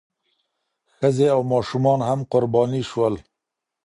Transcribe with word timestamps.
ښځې 0.97 1.27
او 1.35 1.41
ماشومان 1.53 1.99
هم 2.09 2.19
قرباني 2.31 2.81
شول. 2.89 3.15